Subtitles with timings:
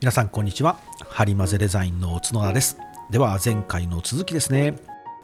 [0.00, 0.80] 皆さんこんにちは。
[1.10, 2.78] ハリマゼデザインの角田です。
[3.10, 4.76] では前回の続きですね。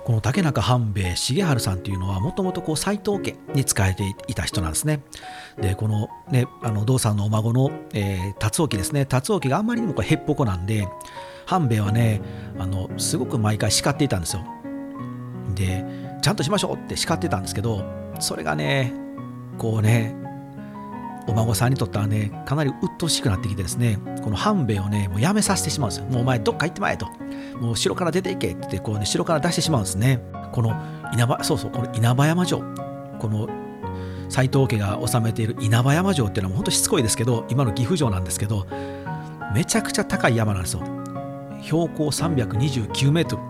[0.04, 5.00] この竹中半兵衛重治さんというのはもともと斎藤家に仕えていた人なんですね。
[5.58, 9.06] でこのねあの道さんのお孫の、えー、達興ですね。
[9.06, 10.86] 達興があんまりにもこれへっぽこなんで
[11.46, 12.20] 半兵衛はね
[12.58, 14.44] あのすごく毎回叱っていたんですよ。
[15.54, 15.86] で
[16.20, 17.82] ちゃんとしましょうって叱ってたんですけど
[18.20, 18.92] それがね
[19.56, 20.25] こうね
[21.28, 26.06] お孫さんにとってはねかなり鬱陶しくなってきてですねこの半兵衛をねもうやめさせてしまうんですよ。
[26.06, 27.06] もうお前どっか行ってまえと。
[27.60, 30.20] もう城から出ていけってってこうね城から出してしまうんですね。
[30.52, 30.74] この
[31.12, 32.62] 稲葉そうそうこの稲葉山城。
[33.18, 33.48] この
[34.28, 38.66] 斎藤家が治めている稲葉山城っていうのはもうほんとしつこいですけど今の岐阜城なんですけど
[39.54, 40.82] めちゃくちゃ高い山なんですよ。
[41.62, 43.42] 標高329メートル。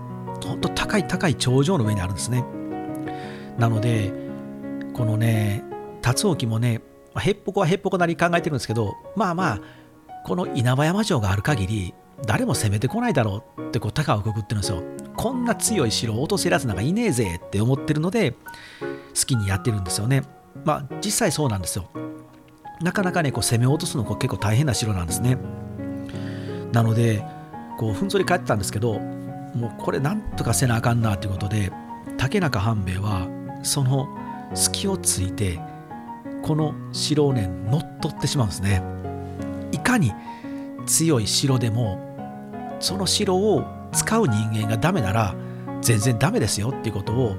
[0.47, 2.45] ほんと高い高い頂上の上にあるんですね。
[3.59, 4.13] なので
[4.93, 5.65] このね
[6.03, 6.81] 辰興もね
[7.17, 9.61] まあ、へっぽこはへっぽこなり考えてるんですけどまあまあ
[10.27, 11.95] この稲葉山城がある限り
[12.27, 14.83] 誰も攻めてこないだろうってこう高をくぐってるんですよ。
[15.17, 18.37] こんな強い城を落とせるやつなんかいねえぜって思ってるので好
[19.27, 20.25] きにやってるんですよね。
[20.65, 21.89] まあ実際そうなんですよ。
[22.83, 25.39] なかなかねこう攻め落とすの結構大変な城なんですね。
[26.73, 27.25] なので
[27.79, 28.99] こうふんぞり返ってたんですけど
[29.55, 31.73] もうこれなんとかせなあかんなっていうことで
[32.19, 33.27] 竹中半兵衛は
[33.63, 34.07] その
[34.55, 35.59] 隙をついて
[36.47, 38.81] この城をね乗っ取ってしまうんですね。
[39.73, 40.13] いかに
[40.87, 41.99] 強い城でも
[42.79, 45.35] その城を使う人間がダメなら
[45.83, 47.35] 全然ダメですよっていうことを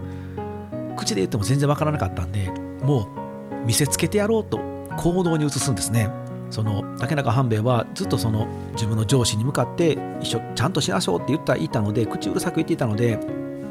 [0.98, 3.08] 口で言っても全然わからなかったんでも
[3.64, 4.60] う見せつけてやろうと
[4.98, 6.10] 行動に移すんですね。
[6.50, 13.20] その竹中半兵衛はずっとその自分の上司に向かって一緒ちゃんとしましょうって言ったいたので口うるさく言っていたので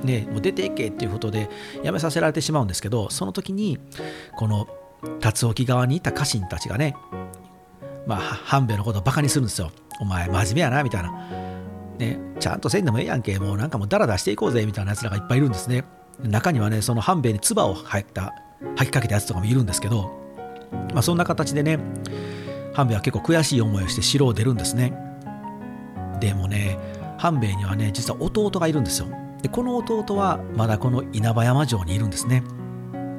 [0.04, 1.48] ね、もう出ていけっていうことで
[1.82, 3.78] 辞めさせられてしまうんですけどその時に
[4.36, 4.68] この
[5.20, 6.96] 辰沖側にいた家臣たちがね、
[8.06, 9.70] まあ、半兵衛のことをバカにするんですよ。
[10.00, 11.12] お前、真面目やな、みたいな。
[11.98, 15.84] ね、ちゃんとせんでもええやんけ、もうなんかもうダラダラしていこうぜ、みたいなやつらがいっぱいいるんですね。
[16.22, 18.32] 中にはね、その半兵衛に唾を吐いた、
[18.76, 20.10] 吐きかけたやつとかもいるんですけど、
[20.92, 21.78] まあ、そんな形でね、
[22.74, 24.92] 半兵衛は結構悔しい思いをして城を出るんですね。
[26.20, 26.78] でもね、
[27.18, 29.08] 半兵衛にはね、実は弟がいるんですよ。
[29.42, 32.42] で、この弟はまだこの稲葉山城にいるんですね。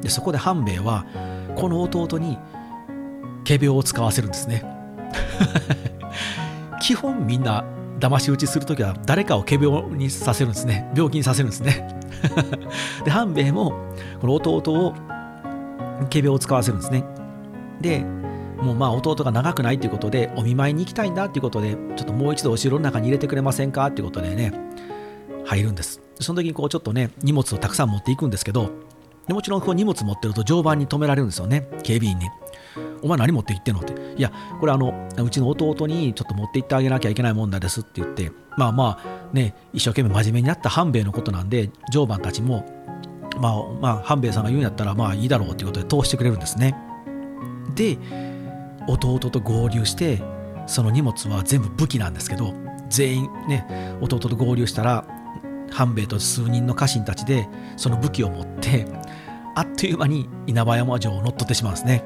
[0.02, 1.06] で、そこで半兵衛は、
[1.58, 2.38] この弟に
[3.46, 4.64] 仮病を使わせるんですね。
[6.80, 7.66] 基本みんな
[8.00, 10.92] 騙し討ちするときは誰かを仮病にさせるんですね。
[10.96, 12.00] 病気にさせるんですね。
[13.04, 13.74] で半兵衛も
[14.22, 14.94] この弟を
[16.12, 17.04] 仮病を使わせるんですね。
[17.82, 18.06] で
[18.62, 24.54] もうまあ弟が長くないということでお見舞いに行きたいんだっていうことでちょっともう一度お城の中に入れてくれませんかっていうことでね
[25.46, 26.02] 入るんです。
[26.20, 28.72] その時にこうちょっとね荷物をたくさん持っていくんですけど
[29.28, 32.28] でもちろんこう荷物持ってると常磐に止められるんですよね警備員に。
[33.02, 33.94] お前何持って行ってんのって。
[34.18, 42.66] いや、これあの、うちの弟にちょっと持って行ってあげなきゃいけないもんなんですって言って、まあまあね、一生懸命真面目になった半兵衛のことなんで、常磐たちも、
[43.40, 46.76] まあまあ、半兵衛さんが言うんやったらまあいいだろうっていうことで通してくれるんですね。
[47.76, 47.98] で、
[48.88, 50.22] 弟と合流して、
[50.66, 52.54] その荷物は全部武器なんですけど、
[52.90, 55.06] 全員ね、弟と合流したら、
[55.70, 58.86] 半兵衛と数人の家臣たちでその武器を持って
[59.58, 62.06] あっという間に稲葉山城を乗っ取ってしまうんですね。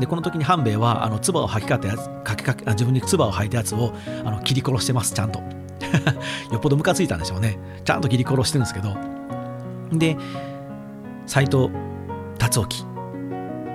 [0.00, 5.38] でこの時に半兵衛はあの唾を吐きかけたやつかけかけ自分に唾を吐いたやつをあの切り殺してますちゃんと。
[6.50, 7.56] よっぽどムカついたんでしょうね。
[7.84, 8.96] ちゃんと切り殺してるんですけど。
[9.92, 10.16] で
[11.26, 11.70] 斎藤
[12.36, 12.66] 達興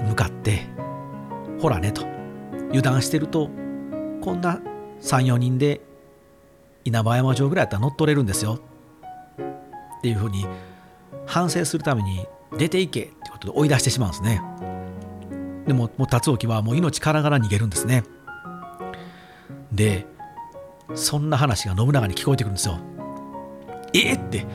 [0.09, 0.67] 向かって
[1.61, 2.05] ほらねと
[2.71, 3.49] 油断してると
[4.21, 4.59] こんな
[5.01, 5.79] 34人で
[6.83, 8.59] 稲葉山城ぐらいやったら乗っ取れるんですよ。
[9.99, 10.45] っていうふうに
[11.25, 12.27] 反省するために
[12.57, 14.41] 出ていけってことで追い出してしまうんですね。
[15.67, 18.03] でももう達興はもう命からがら逃げるんですね。
[19.71, 20.07] で
[20.95, 22.79] そんな話が信長に聞こえてくるんですよ。
[23.93, 24.13] え？
[24.13, 24.45] って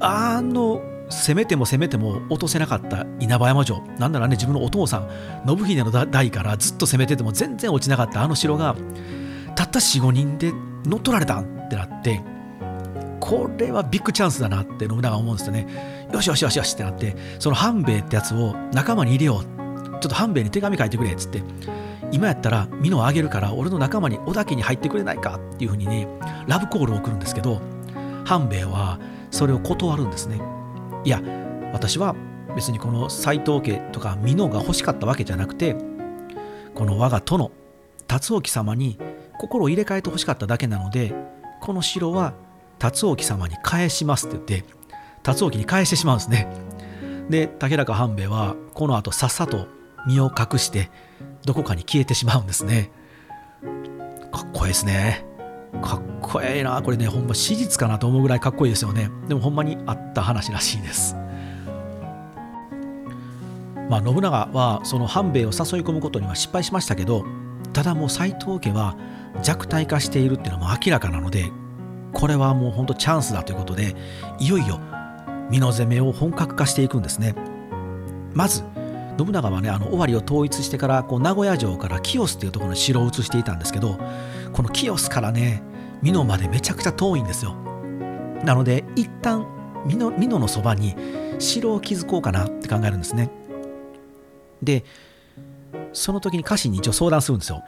[0.00, 3.80] あの攻めても攻めても落とせなかった稲葉山城。
[3.98, 5.08] なんならね自分のお父さん
[5.46, 8.74] 信秀の代からずっと攻めてても全然落ちなかったあの城が
[9.54, 10.52] たった45人で
[10.84, 12.20] 乗っ取られたってなって
[13.20, 15.95] これはビッグチャンスだなって信長思うんですよね。
[16.12, 19.44] よしよしよしよしってなってその半兵衛ってやつを仲間に入れよう。
[19.44, 21.42] ちょっと半兵衛に手紙書いてくれっつって。
[22.12, 26.06] 今やったら美濃をあげるから俺の仲間に織田家に入ってくれないかっていうふうにね
[26.46, 27.60] ラブコールを送るんですけど
[28.24, 29.00] 半兵衛は
[29.30, 30.40] それを断るんですね。
[31.04, 31.20] いや
[31.72, 32.14] 私は
[32.54, 35.76] 別にこの斎藤家とか美濃が欲しかったわけじゃなくて
[36.74, 37.50] この我が殿
[38.08, 38.98] 辰興様に
[39.38, 41.12] 心を入れ替えてほしかっただけなので
[41.60, 42.34] この城は
[42.78, 44.75] 辰興様に返しますって言って
[45.26, 46.46] 辰興に返してしまうんですね。
[47.28, 49.66] で竹中半兵衛はこの後さっさと
[50.06, 50.90] 身を隠して
[51.44, 52.92] どこかに消えてしまうんですね。
[54.30, 55.26] かっこいいですね。
[55.82, 56.80] かっこええな。
[56.80, 59.10] これねほんま史実かなと思うぐらいかっこいいですよね。
[59.26, 61.16] でもほんまにあった話らしいです。
[63.90, 65.52] まあ信長はその半兵衛を誘い
[65.82, 67.24] 込むことには失敗しましたけど
[67.72, 68.96] ただもう斎藤家は
[69.42, 71.52] 弱体化しているっていうのも明らかなので
[72.12, 73.94] これはもうほんとチャンスだということで
[74.40, 74.80] いよいよ
[75.50, 77.34] 美濃攻めを本格化していくんですね。
[78.34, 78.62] まず
[79.18, 83.98] 信長はねあの尾張を統一してからこう名古屋城から清須っていうところに城を移していたんですけど
[84.52, 85.62] この清須からね
[86.02, 87.54] 美濃までめちゃくちゃ遠いんですよ。
[88.44, 89.46] なので一旦
[89.86, 90.94] 美濃美濃のそばに
[91.38, 93.30] 城を築こうかなって考えるんですね。
[94.62, 94.84] で
[95.92, 97.62] その時に家臣に一応相談するんですよ。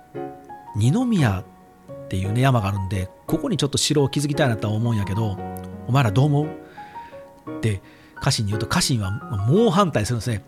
[0.77, 5.39] 二宮っていうね山があるんでここにちょっと城を築きたいなとは思うんやけど
[5.87, 6.49] お前らどう思う？
[7.56, 7.81] って
[8.21, 9.11] 家臣に言うと家臣は
[9.49, 10.45] 猛反対するんですね。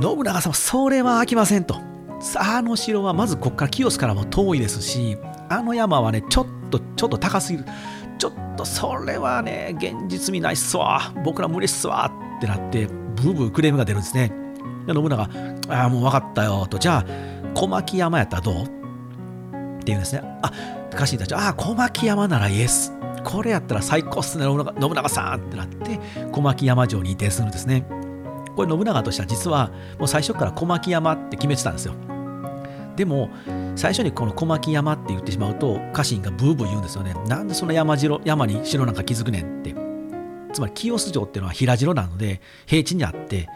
[0.00, 1.76] 信長さんそれは飽きませんと。
[2.36, 5.16] あの城はまずここから清須からも遠いですし
[5.48, 7.64] あの山はねちょっとちょっと高すぎる。
[8.18, 11.12] ちょっとそれはね現実味ないっすわ。
[11.24, 14.32] 僕ら無理っすわってなってブーブークレームが出るんですね。
[14.86, 16.78] で信長ああもう分かったよと。
[16.78, 17.06] じゃあ
[17.54, 18.54] 小牧山やったらどう？
[18.62, 18.70] って
[19.86, 20.22] 言うんですね。
[20.42, 20.52] あ
[20.94, 22.92] 家臣たちああ小牧山ならイエス。
[23.24, 24.44] これやったら最高っすね。
[24.44, 26.00] 信長さんってなって
[26.32, 27.84] 小牧山城に移転するんですね。
[28.56, 31.94] これ信長としては実はもう最初から小牧山って決めてたんですよ。
[32.96, 33.30] でも
[33.74, 37.14] 最初にこの小牧山って言ってしまうと家臣がブーブー言うんですよね。
[37.26, 39.74] なんでその山城山に城なんか築くねんって。
[40.52, 43.48] つまり清洲城っていうのは平城なので平地にあって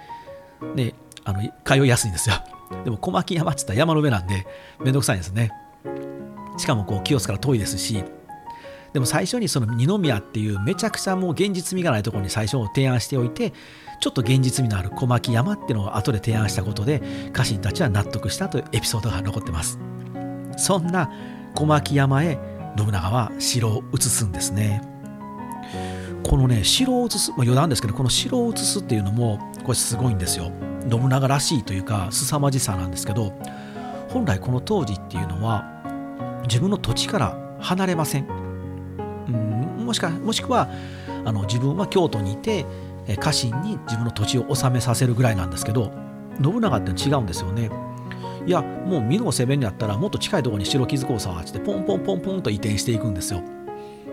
[0.74, 2.36] であの通いやすいんですよ。
[2.84, 4.46] でも小牧山って言ったら山の上なんで
[4.82, 5.50] めんどくさいんですね。
[6.56, 8.02] しかもこう清洲から遠いですし
[8.96, 13.52] でも最初にその二宮っていうめちゃくちゃもう現実味がないところに最初提案しておいて
[14.00, 19.78] ちょっと現実味のある小牧山っていうのを後で提案したことで家臣たちは納得したというエピソードが残ってます。
[20.56, 21.10] そんな
[21.54, 22.38] 小牧山へ
[22.78, 24.80] 信長は城を移すんですね。
[26.22, 30.50] このね城を移す、まあ、余談ですけどこの城を移すっていうのもこれすごいんですよ。
[30.90, 33.34] 信長らしいというか凄まじさなんですけど
[34.08, 35.82] 本来この当時っていうのは
[36.44, 38.45] 自分の土地から離れません。
[39.28, 40.68] うんもしかもしくは
[41.24, 42.66] あの自分は京都にいて
[43.06, 45.92] 家臣に自分の土地を治めさせるぐらいなんですけど
[46.42, 47.70] 信長って違うんですよね。
[48.46, 53.42] いやもう美濃攻めにあったらもっと近いところに城築こうさってポンポンポンポンと移転していくんですよ。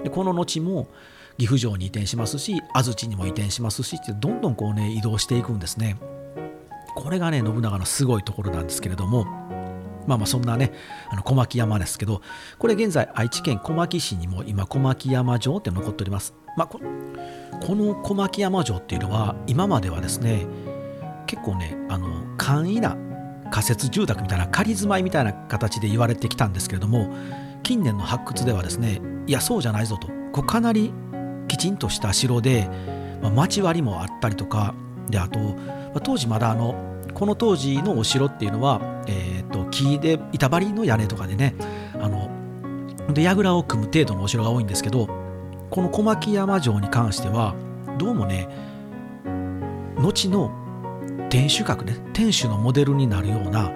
[0.03, 0.87] でこの後も
[1.37, 5.97] 岐阜城に移転しますし安土にも移転しますしってどんどんこうね移動していくんですね。
[6.95, 9.25] これがね信長のすごいところなんですけれども
[10.07, 10.71] まあまあそんなね、
[11.09, 12.21] あの小牧山ですけど、
[12.59, 16.33] これ現在愛知県小牧市にも今小牧山城って残っております。
[16.57, 16.79] まあこ
[17.75, 20.45] の小牧山城っていうのは今まではですね、
[21.27, 22.07] 結構ね、あの
[22.37, 22.97] 簡易な
[23.51, 27.13] 仮設住宅みたいな仮住まいみたいな形で言われてきたんですけれども、
[27.63, 30.91] 近年の発掘ではですね、いやそうじゃないぞと、こうかなり
[31.47, 32.67] きちんとした城で、
[33.21, 34.73] まあ、町割りもあったりとか、
[35.09, 35.55] であと、ま
[35.95, 36.75] あ、当時まだあの
[37.13, 39.32] この当時のお城っていうのは、えー、
[39.73, 41.55] 木で板張りの屋根とかでね
[41.99, 42.29] あの
[43.13, 45.07] で櫓を組む程度のお城が多いんですけど
[45.69, 47.55] この小牧山城に関しては
[47.97, 48.47] どうもね
[49.97, 50.51] 後の
[51.29, 53.71] 天守閣ね天守のモデルになるような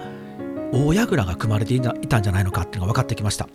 [0.72, 3.48] 大櫓が組まれていたんじゃないのかっていうのが分かってきました。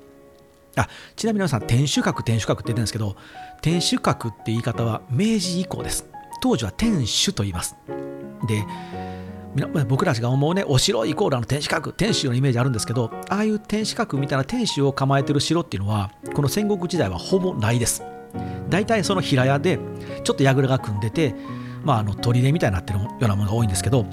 [0.74, 3.16] あちなみに皆さん天守閣天守閣って言ってるんですけど
[3.60, 6.08] 天守閣って言い方は明治以降です。
[6.40, 7.76] 当時は天守と言います。
[8.48, 8.64] で
[9.86, 18.02] 僕らが思うねお城イコールあの天守閣天守のイメージあるんですけどああいう天守閣みたいな天守を構えてる城っていうのはこの戦国時代はほぼないです。
[18.70, 19.78] 大体その平屋で
[20.24, 21.34] ちょっと櫓が組んでて
[21.84, 24.06] まああの砦みたいになってるようなものが多いんですけど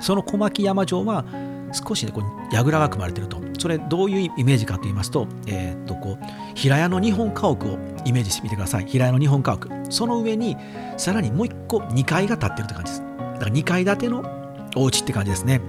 [0.00, 1.26] その小牧山城は
[1.72, 3.38] 少しねこう櫓が組まれてると。
[3.58, 6.24] それどういうイメージかと言いますと,、えー、っとこう
[6.54, 8.86] 平屋の日本家屋をイメージしてみてください。
[8.86, 9.90] 平屋の日本家屋。
[9.90, 10.56] その上に
[10.96, 13.02] さらにもう一個2階が建ってるって感じです。
[13.02, 14.37] だから2階建ての
[14.76, 15.60] お家って感じですね。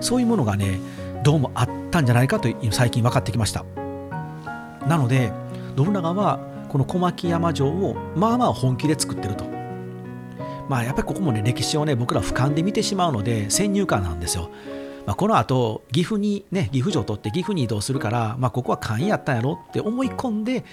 [0.00, 0.78] そういうものがね
[1.24, 3.64] どうもあったんじゃないかと最近分かってきました。
[4.86, 5.32] なので
[5.76, 9.44] 信長はこの小牧山城をまあまあ本気で作ってると。
[10.68, 14.50] まあやっぱりここもね歴史をね僕ら俯瞰で見てしまうので先入観なんですよ。
[15.06, 20.66] まあ、このあと岐阜にね岐阜城を取って岐阜に移動するから、まあ、ここは簡易やったんやろって思い込んで、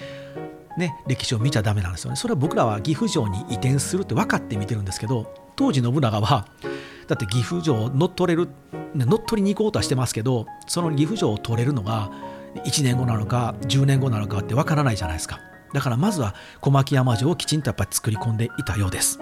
[0.78, 2.18] ね、歴史を見ちゃダメなんですよね。
[2.18, 6.48] それは僕らは岐阜城に移転するって分かって見てるんですけど当時信長は
[7.08, 8.50] だって岐阜城乗っ取れる
[8.96, 12.12] 乗っ取りに行こうとはしてますけどその岐阜城を取れるのが
[12.64, 15.40] 1年後なのか10年後なのかってわからないじゃないですか。
[15.74, 19.20] だからまずは小牧山城をきちんとやっぱり作り込んでいたようです。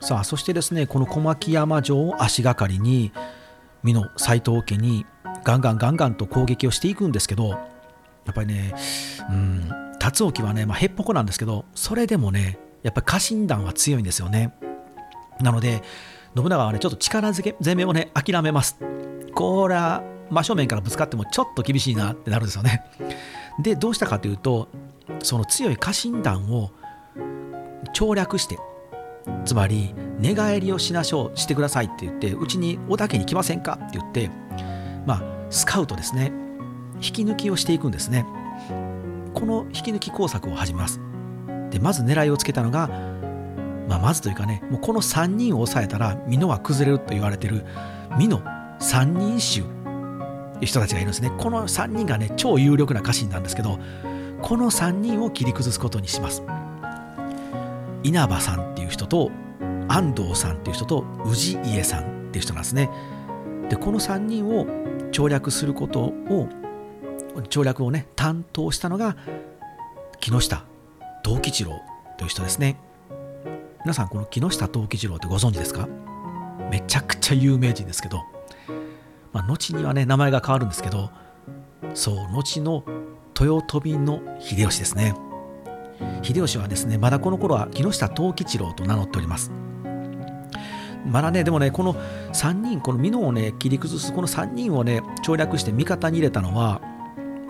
[0.00, 3.12] さあそしてですねこの小牧山城を足がかりに
[3.84, 5.04] 美濃斎藤家に
[5.44, 7.56] ガンガンガンガンと攻撃をしていくんですけどや
[8.30, 8.74] っぱりね、
[9.30, 14.54] うん、辰興はね、まあ、へっぽこなんですけどそれでもねやっぱり家臣団は強いんですよね。
[15.40, 15.82] なので
[16.36, 18.78] 信長はねちょっと力攻めをね諦めます。
[19.34, 22.84] これは真正面からぶつかってもちょっと厳しいなってなるんですよね。
[23.60, 24.68] でどうしたかというと
[25.20, 26.70] その強い家臣団を
[27.92, 28.58] 調略して
[29.44, 34.30] つまり寝返りをしなしょうしてくださいって言ってうちに織田家に来ませんかって言って
[35.06, 36.32] まあスカウトですね。
[36.96, 38.26] 引き抜きをしていくんですね。
[39.34, 41.00] この引き抜き工作を始めます。
[41.70, 42.88] でまず狙いをつけたのが、
[43.88, 47.64] まあ、まずというかねもうこの3人を抑えたら美濃は崩れると言われてる
[48.18, 48.42] 美濃
[48.78, 49.68] 三人衆と
[50.60, 51.32] いう人たちがいるんですね。
[51.38, 53.78] この3人がね超有力な家臣なんですけど
[54.42, 56.42] この3人を切り崩すことにします。
[58.02, 59.30] 稲葉さんっていう人と
[59.88, 62.90] 安藤さんっていう人と氏家さんっていう人なんですね。
[63.68, 64.66] でこの3人を
[65.12, 66.48] 調略することを
[67.48, 69.16] 調略をね担当したのが
[70.20, 70.64] 木下
[71.24, 71.72] 藤吉郎
[72.16, 72.76] という人ですね。
[73.84, 75.88] 皆さんこの木下藤吉郎ってご存知ですか？
[76.70, 78.24] めちゃくちゃ有名人ですけど、
[79.32, 81.10] まあ、後にはね名前が変わるんですけど
[81.94, 82.84] そう後の
[83.40, 85.14] 豊臣の秀吉ですね。
[86.22, 89.52] 秀吉はですねまだこの頃は木下藤吉郎と名乗っております。
[91.06, 91.94] まだねでもねこの
[92.34, 96.82] 3人この美濃をね切り崩すこの3人をね調略して味方に入れたのは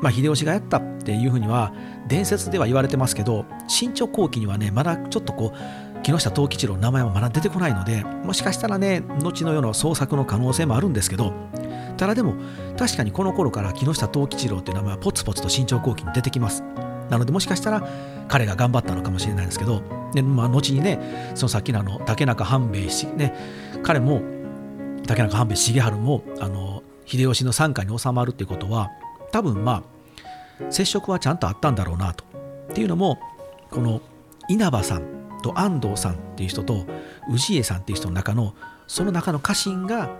[0.00, 1.72] まあ、秀吉がやったっていうふうには
[2.06, 5.56] 伝説では言われてますけど新朝後期にはねまだちょっとこう
[6.02, 11.32] 木下藤吉郎の名前はまだ出てこないのでもしかしたらね後の世の創作の可能性もあるんですけど
[11.96, 12.34] ただでも
[12.78, 16.62] 確かにこの頃から木下藤吉郎っていう名前はポツポツと新朝後期に出てきます。
[17.10, 17.88] なのでもしかしたら
[18.28, 23.34] 彼が頑張ったのかもしれないんですけどで、まあ、後にねそのさっきのあの竹中半兵衛しね
[23.82, 24.20] 彼も
[25.06, 28.90] 竹中半兵衛重治もあの秀吉の傘下に収まるっていうことは
[29.32, 29.82] 多分ま
[30.60, 32.24] あ接触はちゃんとあったんだろうなと。
[32.70, 33.18] っていうのも
[33.70, 34.02] この
[34.48, 35.17] 稲葉さん。
[35.42, 36.86] と安藤さんっていう人と
[37.30, 38.54] 氏家さんっていう人の中の
[38.86, 40.10] その中の家臣が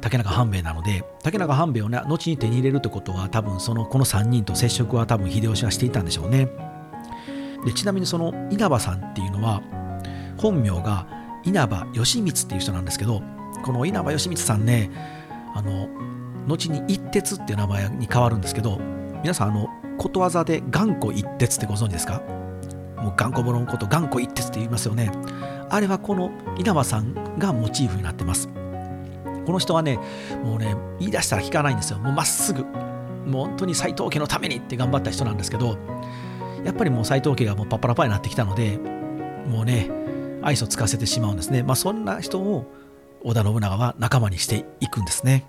[0.00, 6.48] 竹中半兵衛なので竹中半兵衛を、ね、後に手に入れるってことは多分そのこの3人と接触は多分秀吉はしていたんでしょうね。
[7.64, 9.62] でちなみにその稲葉さんっていうのは
[10.36, 11.06] 本名が
[11.44, 13.22] 稲葉義満っていう人なんですけど
[13.64, 14.90] この稲葉義満さんね
[15.54, 15.88] あの
[16.48, 18.80] 後に一徹っていう名前に変わるんですけど
[19.22, 22.22] 皆さんあのことわざで頑固一徹ってご存知ですか？
[23.02, 25.10] もう頑固者のこと頑固一徹って言いますよね。
[25.68, 28.48] あれはこの稲葉さんがモチーフになってます。
[29.44, 29.98] この人はね
[30.44, 31.98] もうね言い出したら聞かないんですよ。
[31.98, 32.64] もうまっすぐ。
[33.26, 35.78] もう本当に斎藤家のためにって頑張った人なんですけど
[36.64, 38.78] やっぱりもう斎藤家がもうパッパラパになってきたので
[39.48, 39.90] もうね
[40.42, 41.62] 愛想つかせてしまうんですね。
[41.62, 42.72] まあそんな人を
[43.22, 45.44] 織田信長は仲間にしていくんですね。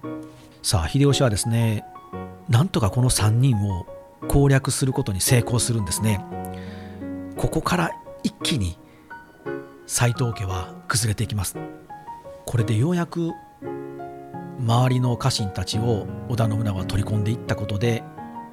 [0.62, 1.84] さあ秀吉はですね
[2.48, 3.88] なんとかこの3人を
[4.28, 6.24] 攻略することに成功するんですね。
[7.44, 7.92] ここから
[8.24, 8.78] 一気に
[9.86, 11.58] 斎藤家は崩れていきます。
[12.46, 13.32] これでようやく
[14.62, 18.02] 周りの家臣たちを織田信長は取り込んでいったことで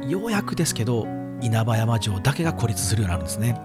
[0.08, 1.06] ようやくですけど
[1.40, 3.60] 稲葉山城だけが孤立するようになるんですね。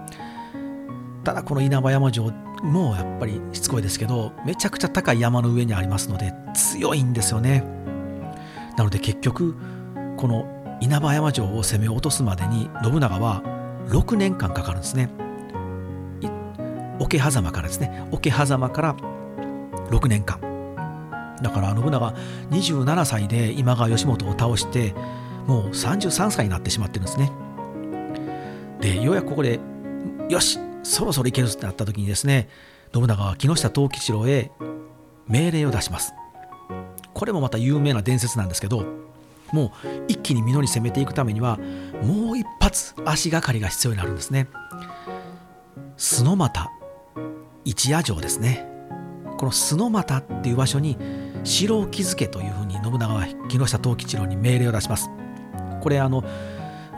[1.24, 2.30] ただこの稲葉山城
[2.62, 7.64] もやっぱりしつこいですけどめちゃくちゃ高い山の上にありますので強いんですよね。
[8.78, 9.56] なので結局
[10.16, 13.55] この稲葉山城を攻め落とすまでに信長は
[13.88, 15.10] 6年間かかるんですね。
[16.98, 18.06] 桶狭間からですね。
[18.10, 18.96] 桶狭間から
[19.90, 20.40] 6年間
[21.42, 22.14] だから信長
[22.50, 24.94] 27歳で今川義元を倒して
[25.46, 27.30] もう33歳になってしまってるんですね。
[28.80, 29.60] でようやくここで
[30.28, 32.48] よしそろそろいけるってなった時にですね
[32.92, 34.50] 信長は木下藤吉郎へ
[35.28, 36.14] 命令を出します。
[37.12, 38.84] これもまた有名な伝説なんですけど
[39.52, 41.58] もう一気に実り攻めていくためには
[42.02, 44.48] もう一発足がかりが必要になるんですね。
[45.96, 46.70] 須ノ俣
[47.64, 48.66] 一夜城ですね。
[49.38, 50.96] この須ノ俣っていう場所に
[51.44, 55.10] 城を築けというふうに信長は木下藤吉郎に命令を出します。
[55.80, 56.24] これあの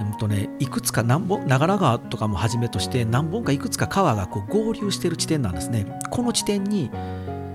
[0.00, 5.86] うんとね、いくつか何本長良川とかもはじめとして何本かいくつか川がこう合流している地点なんですね。
[6.10, 6.90] この地点に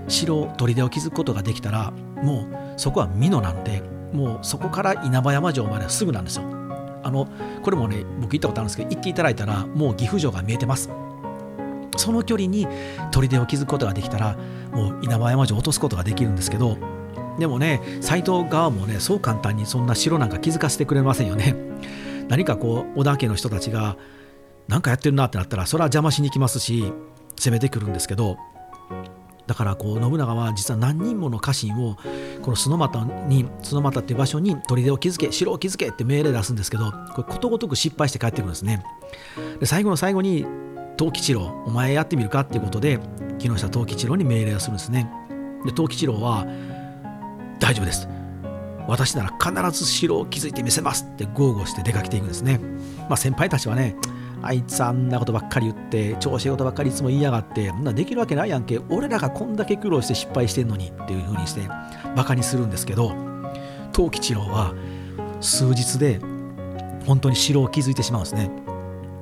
[0.10, 3.82] 城砦を築くことができたらもうそこは美濃なんで
[4.14, 6.44] もうそこから稲葉山城まですぐなんですよ。
[7.06, 7.28] あの
[7.62, 10.90] これもね僕行ったことあるんですけど行っていただいたらもう岐阜城が見えてます。
[11.98, 12.68] その距離に
[13.12, 14.38] 砦を築くことができたら
[14.72, 16.78] もう稲葉山城を落とすことができるんですけど
[17.38, 21.56] でもね斎藤側もねそう簡単にそんな城なんか築かせてくれませんよね。
[22.30, 23.98] 何かこう織田家の人たちが
[24.68, 26.94] 何かやってるなってなったらそれは邪魔しに来ますし
[27.36, 28.38] 攻めてくるんですけど
[29.48, 31.98] だからこう信長は実は何人もの家臣を
[32.42, 38.84] この須俣に須俣っていう場所に砦を築け城を築けって命令出すんですけどこれことごとく失敗して帰ってくるんですね。
[39.60, 40.46] で最後の最後に
[40.98, 43.00] 藤吉郎お前やってみるかっていうことで
[43.40, 45.10] 木下藤吉郎に命令をするんですね。
[45.66, 46.46] で藤吉郎は
[47.60, 48.08] 大丈夫です。
[48.88, 52.60] 私なら必ず城を築いてみせますって豪語して出かけていくんですね、
[53.10, 53.96] まあ、先輩たちはね
[54.44, 58.80] あいつあんなことばっかり言って調子いいことばっかりいつも言いやがってそんなできるわけないやんけ。
[58.90, 61.62] 俺らがこんだけ苦労して失敗してんのにっていう風にして
[62.16, 63.16] バカにするんですけど
[63.96, 64.74] 藤吉郎は
[65.40, 66.20] 数日で
[67.06, 68.52] 本当に城を築いてしまうんですね。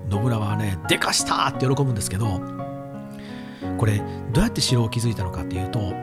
[0.10, 2.42] 信長はねでかしたって喜ぶんですけど
[3.78, 4.02] これ
[4.34, 5.94] どうやって城を築いたのかっていうと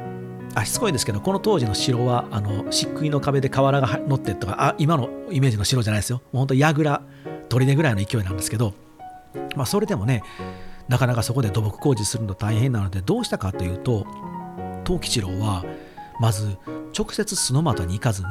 [0.55, 6.23] あしつこいんですけどこの当時の城はあの漆喰の壁で瓦が乗ってとかあ今のイメージの城じゃないですよ。
[6.33, 7.03] もう本当櫓
[7.49, 8.73] 砦ぐらいの勢いなんですけど
[9.57, 10.23] まあ、それでもね
[10.89, 14.07] なかなかそこで土木工事するの大変なのでどうしたかというと
[14.87, 15.65] 藤吉郎は
[16.21, 16.57] まず
[16.97, 18.29] 直接須俣に行かずに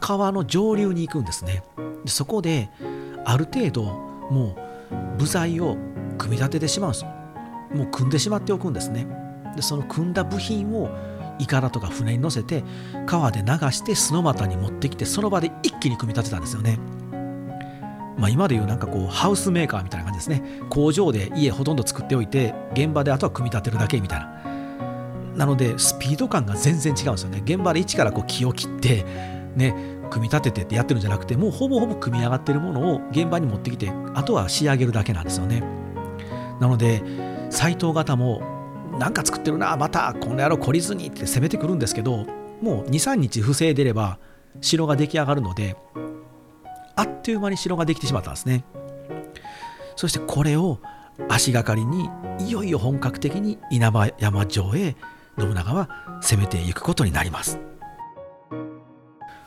[0.00, 1.62] 川の上流に行くんですね。
[2.04, 2.70] でそこで
[3.24, 3.84] ある程度
[4.30, 4.56] も
[4.90, 5.76] う部材を
[6.18, 7.04] 組み立ててしまうんです。
[7.74, 9.06] もう組んでしまっておくんですね。
[9.56, 10.90] でその組んだ部品を
[11.38, 12.62] いかだとか船に乗せて
[13.06, 16.78] 川で流して須俣に持ってきてその場で一気に組み立てたんですよね。
[18.20, 20.42] まあ、今でいうなんかこうハウスメーカーみたいな感じですね。
[20.68, 24.40] 工場で家ほとんど作っておいて現場であとは組み立てるだけみたいな。
[25.36, 27.40] なのでスピード感が全然違うんですよね。
[27.44, 29.06] 現場で一からこう木を切って
[29.56, 29.74] ね
[30.10, 35.62] 組み立ててってやってるんじゃなくてもうほぼほぼ組み上がってるものを現場に持ってきてあとは仕上げるだけなんですよね。
[36.60, 37.02] なので
[37.48, 38.42] 斎藤方も
[38.98, 42.26] なんか作ってるなまたこの野郎懲りずにって攻めてくるんですけど
[42.60, 44.18] もう23日防いでれば
[44.60, 45.74] 城が出来上がるので
[47.00, 48.62] あっという間に城ができてしまったんですね。
[49.96, 50.80] そしてこれを
[51.30, 54.96] 足がかりにいよいよ本格的に稲葉山城へ
[55.38, 55.88] 信長は
[56.20, 57.58] 攻めていくことになります。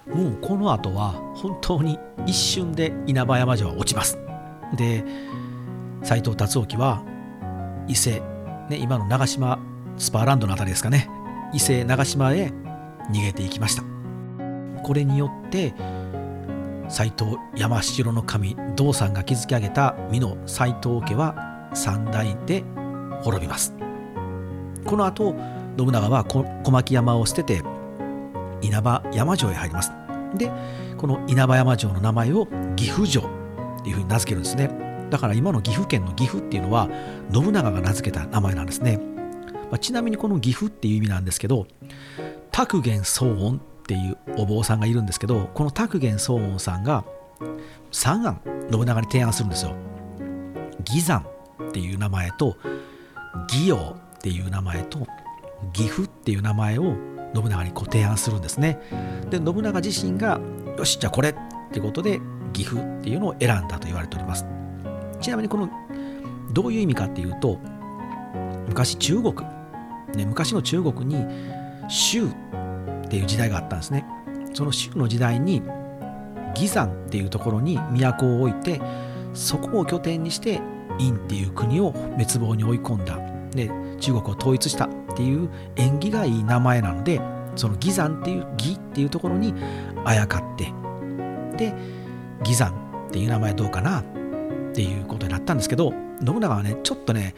[0.08, 4.18] もうこの後は本当に一瞬で稲葉山城は落ちます。
[4.76, 5.06] で
[6.02, 7.04] 斎藤達興は
[7.88, 8.20] 伊勢、
[8.70, 9.60] ね、今の長島
[9.98, 11.08] スパーランドの辺りですかね。
[11.54, 12.52] 伊勢長島へ
[13.12, 13.84] 逃げていきました。
[14.82, 15.76] これによって
[16.90, 22.64] 斎藤山城の神道さんが築き上げた美濃斎藤家は三代で
[23.22, 23.74] 滅びます。
[24.86, 25.36] この後
[25.78, 27.62] 信長は小牧山を捨てて
[28.62, 29.92] 稲葉山城へ入ります。
[30.36, 30.52] で
[30.98, 34.70] この稲葉山城の名前を岐阜城っていうふうに名付けるんですね。
[35.10, 36.90] だから今の岐阜県の岐阜っていうのは
[37.32, 38.98] 信長が名付けた名前なんですね、
[39.70, 41.68] まあ、ちなみにこの岐阜っていう意味なんですけど
[42.52, 47.04] 卓元騒音っていうお坊さんがいるんですけどこの卓元宗音さんが
[47.92, 48.40] 三案
[48.72, 49.76] 信長に提案するんですよ。
[50.88, 51.26] 義山
[51.70, 52.58] っていう名前と
[53.50, 55.06] 義陽っていう名前と
[55.74, 56.96] 岐阜っていう名前を
[57.36, 58.80] 信長にご提案するんですね。
[59.30, 60.40] で信長自身が
[60.78, 61.36] よしじゃあこれっ
[61.72, 62.22] てことで
[62.54, 64.46] 岐阜っていうのを選んだと言われております。
[65.20, 65.70] ちなみにこの
[66.54, 67.60] どういう意味かっていうと
[68.68, 69.36] 昔中国、
[70.16, 71.26] ね、昔の中国に
[71.90, 72.28] 州
[73.14, 74.04] っていう時代があったんですね。
[74.56, 75.62] その州の時代に
[76.56, 78.82] 義山っていうところに都を置いて
[79.36, 80.62] そこを拠点にして
[80.98, 83.20] 院っていう国を滅亡に追い込んだ。
[83.52, 87.22] で中国を統一したっていう縁起がいい名前なので
[87.56, 89.54] その義山っていう義っていうところに
[90.06, 90.74] あやかって
[91.56, 91.72] で
[92.40, 92.72] 義山
[93.10, 94.04] っていう名前どうかなっ
[94.74, 95.94] ていうことになったんですけど
[96.26, 97.36] 信長はねちょっとね、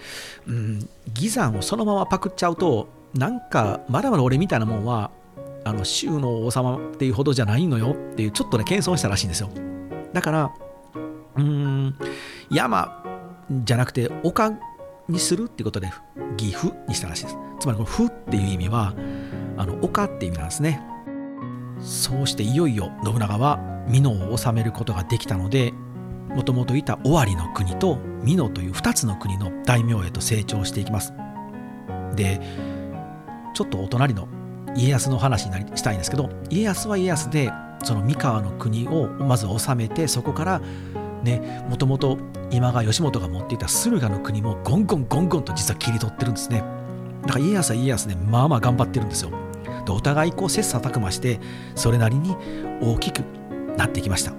[0.47, 5.11] うん、義山をそのままパクっちゃうとなんかまだまだ俺みたいなもんは
[5.65, 9.49] あの州の王様っていうほどじゃないのよっていうちょっとね謙遜したらしいんですよ。
[10.13, 10.53] だから
[11.35, 11.95] うん
[12.51, 13.03] 山
[13.49, 14.53] じゃなくて丘
[15.09, 15.91] にするっていうことで
[16.37, 17.37] 岐阜にしたらしいです。
[17.59, 18.93] つまりこの「府」っていう意味は
[19.57, 20.81] あの丘っていう意味なんですね。
[21.79, 25.73] そうしていよいよ信長は美濃を治めることができたので
[26.29, 31.13] もともといた尾張の国と美濃という2つの国の大名へと成長していきます。
[32.15, 32.39] で
[33.53, 34.27] ちょっとお隣の
[34.75, 37.51] 家康の話になりしたいんですけど家康は家康で
[37.83, 40.61] その三河の国をまず治めてそこから
[41.23, 42.17] ねもともと
[42.51, 46.63] 今川義元が持っていた駿河の国もゴンゴンゴンゴンと実は切り取ってるんですね。
[47.23, 49.31] だから家康は家康でまあまあ頑張ってるんですよ。
[49.85, 51.39] でお互いこう切磋琢磨して
[51.75, 52.35] それなりに
[52.81, 53.19] 大きく
[53.77, 54.33] なってきました。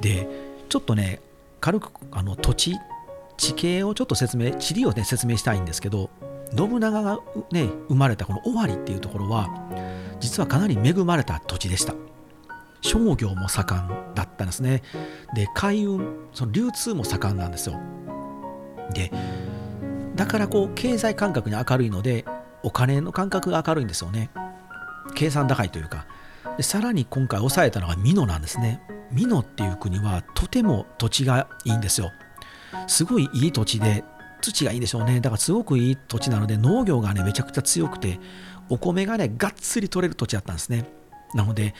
[0.00, 0.28] で
[0.68, 1.20] ちょっとね
[1.60, 2.76] 軽くあの土地
[3.36, 6.10] 地形をちょっと説明地理をね説明したいんですけど
[6.54, 7.18] 信長が、
[7.50, 9.48] ね、生まれたこの尾張っていうところは
[10.20, 11.94] 実はかなり恵まれた土地でした。
[12.82, 14.82] 商業も盛んだったんですね。
[15.34, 17.80] で海運その流通も盛んなんですよ。
[18.92, 19.10] で
[20.14, 22.24] だからこう経済感覚に明るいので
[22.62, 24.30] お金の感覚が明るいんですよね。
[25.14, 26.06] 計算高いというか。
[26.56, 28.80] でさらに今回抑えたのが美濃なんですね。
[29.12, 32.12] 美濃っていう国はとても土地がいいんですよ。
[32.86, 34.04] すごいいい土地で
[34.52, 35.20] 土がいいでしょうね。
[35.20, 38.18] だからすごくいい土地なので農業がねめちゃくちゃ強くて
[38.68, 40.84] お米がねがっつり取れる土地だったんですね。
[41.34, 41.74] なので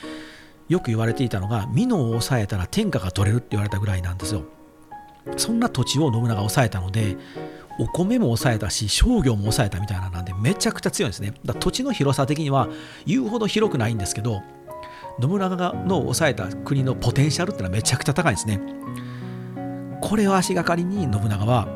[0.67, 4.43] よく言われていたのが美濃を抑えたら天下が取れるって言われたぐらいなんですよ。
[5.37, 7.17] そんな土地を信長が抑えたので
[7.79, 11.33] お米も抑えたし商業も抑えたみたいななんでめちゃくちゃ強いんですね。
[11.45, 12.69] だ土地の広さ的には
[13.05, 14.41] 言うほど広くないんですけど
[15.21, 18.59] 信長の抑えた国のポテンシャルってのはめちゃくちゃ高いんですね。
[19.99, 21.67] これを足がかりに信長は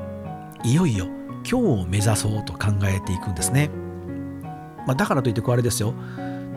[0.63, 1.07] いよいよ
[1.49, 3.69] 今日を目指そうと考えていくんですね、
[4.85, 5.93] まあ、だからといってこれあれですよ。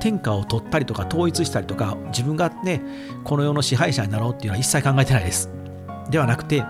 [0.01, 2.83] 天下を取ったりとか統一したりとか自分がね
[3.23, 5.49] この世の支配者になろうっていうのは一切考えてないです。
[6.11, 6.63] ではなくて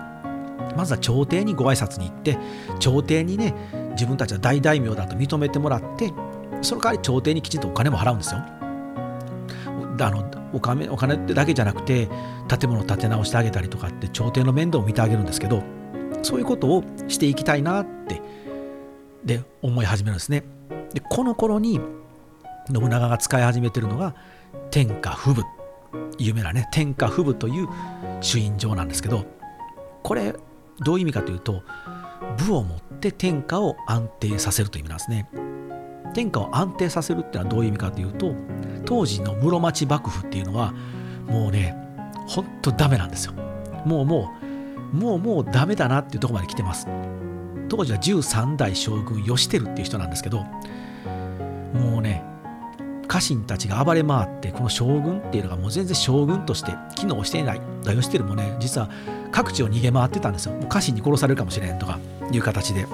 [0.77, 2.37] まずは朝廷にご挨拶に行って
[2.79, 3.53] 朝廷にね
[3.91, 6.13] 自分たちは大大名だと認めてもらって
[6.61, 8.39] その代わり朝廷にきちんとお金も払うんですよ。
[9.97, 12.07] あのお金お金だけじゃなくて
[12.47, 15.63] 建物を建て直してあげたりとかって朝廷の面倒を見てあげるんですけど
[16.21, 18.21] そういうことをしていきたいなって
[19.23, 20.43] で思い始めるんですね。
[20.93, 21.79] でこの頃に
[22.71, 24.15] 信長が使い始めてるのが
[24.71, 25.43] 天下布武。
[26.17, 27.67] 有名なね天下布武という
[28.21, 29.25] 朱印状なんですけど
[30.03, 30.35] これ
[30.79, 31.63] どういう意味かというと
[32.37, 35.29] 武をもって天下を安定させるという意味なんですね。
[36.13, 38.33] 天下を安定させるっていうのはどういう意味かというと
[38.85, 40.73] 当時の室町幕府っていうのは
[41.27, 41.75] もうね
[42.27, 43.33] ほんとダメなんですよ。
[43.85, 44.44] もうもう
[44.95, 46.87] もうもうダメだなっていうとこまで来てます。
[47.69, 50.43] 当時は13代将軍義輝っていう人なんですけど
[51.73, 52.23] もうね
[53.07, 57.61] 家臣たちが暴れ回ってこの将軍っていうのがもう全然将軍として機能していない。
[57.85, 58.55] 義輝もね。
[58.59, 58.89] 実は
[59.31, 60.53] 各地を逃げ回ってたんですよ。
[60.53, 61.99] もう家臣に殺されるかもしれんとか
[62.31, 62.87] いう形で。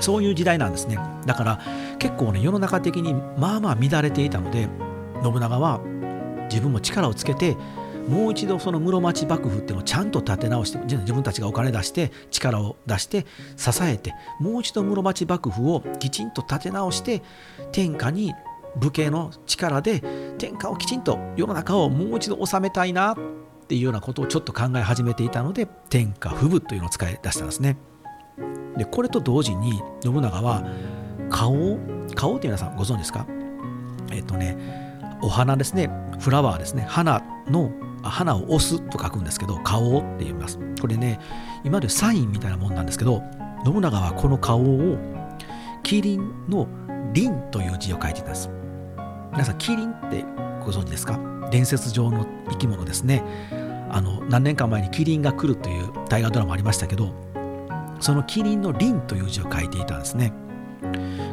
[0.00, 0.98] そういう時代なんですね。
[1.26, 1.60] だから
[1.98, 4.68] 結構ね世の中的にまあまあ乱れていたので
[5.22, 5.80] 信長は
[6.50, 7.56] 自分も力をつけて
[8.08, 17.22] もう一度その室町幕府っていうのをちゃんと立て直して自分たちがお金出して力を出して支えてもう一度室町幕府をきちんと立て直して
[17.72, 18.32] 天下に
[18.76, 20.02] 武家の力で
[20.38, 23.16] 天下をきちんと世の中をもう一度治めたいなっ
[23.66, 27.76] ていうようなことをちょっと考え始めていたので天下不武というのを使い出したんですね。
[28.76, 30.62] でこれと同時に信長は
[31.30, 31.78] 顔
[32.14, 33.26] 顔って皆さんご存知ですか？
[34.12, 34.85] えっ、とね
[35.22, 35.90] お花ですね。
[36.20, 36.84] フラワーですね。
[36.88, 37.70] 花の
[38.02, 40.58] 花を押すと書くんですけど顔って言います。
[40.80, 41.18] これね
[41.64, 43.22] 今までサインみたいなもんなんですけど
[43.64, 44.96] 信長はこの顔を
[45.82, 46.68] キリンの
[47.12, 48.50] リンという字を書いていたんです。
[49.32, 50.24] 皆さんキリンって
[50.64, 51.18] ご存知ですか？
[51.50, 53.22] 伝説上の生き物ですね。
[53.90, 57.12] あの何年間前にキリンが来るという大河ドラマありましたけど
[58.00, 60.32] そのキリンのリンという字を書いていたんですね。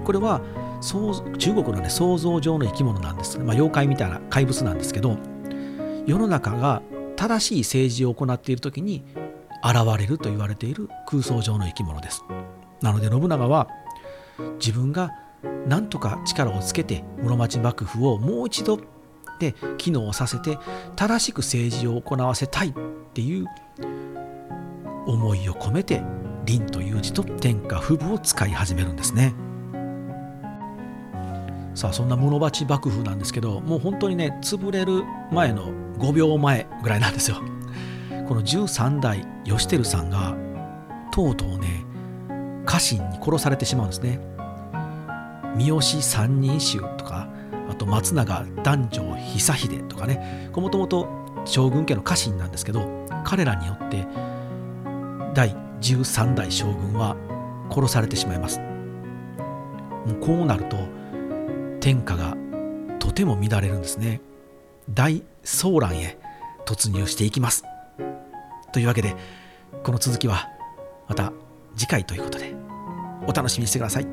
[0.04, 0.41] これは
[0.84, 5.17] 中国のね想像上の生き物なんです、まあ、妖怪みたいな怪物なんですけど
[6.06, 6.82] 世の中が
[7.15, 9.06] 正しい政治を行っている時に
[9.63, 12.26] 現れると言われている空想上の生き物です
[12.82, 13.69] なので信長は
[14.60, 15.12] 自分が
[15.67, 18.80] 何とか力をつけて室町幕府をもう一度
[19.39, 20.58] で機能させて
[20.98, 22.74] 正しく政治を行わせたいっ
[23.13, 23.46] ていう
[25.06, 26.02] 思いを込めて
[26.46, 29.34] 凛という字と天下不武を使い始めるんですね。
[31.76, 37.38] さあそんな室町幕府なんですけどもう本当にね潰れる前の5秒前ぐらいなんですよ。
[38.28, 40.38] この13代義輝さんが
[41.12, 41.86] とうとうね
[42.66, 44.20] 家臣に殺されてしまうんですね。
[45.56, 47.28] 三好三人衆とか
[47.70, 51.08] あと松永男女久秀とかねもともと
[51.46, 54.08] 将軍家の家臣なんですけど彼らによって
[55.34, 57.16] 第13代将軍は
[57.70, 60.78] 殺されてしまいますもうこうなると
[61.84, 62.38] 天下が
[62.98, 64.22] とても乱れるんですね。
[64.89, 66.17] 大騒乱へ
[66.65, 67.65] 突入していきます。
[68.72, 69.17] というわけで
[69.84, 70.48] この続きは
[71.10, 71.34] また
[71.76, 72.56] 次回ということで
[73.28, 74.08] お楽しみにしてください。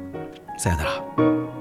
[0.59, 1.60] さようなら。